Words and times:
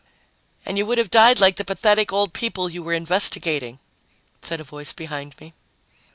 "And 0.65 0.79
you 0.79 0.87
would 0.87 0.97
have 0.97 1.11
died 1.11 1.39
like 1.39 1.57
the 1.57 1.63
pathetic 1.63 2.11
old 2.11 2.33
people 2.33 2.69
you 2.71 2.81
were 2.81 2.93
investigating," 2.93 3.77
said 4.41 4.59
a 4.59 4.63
voice 4.63 4.93
behind 4.93 5.39
me. 5.39 5.53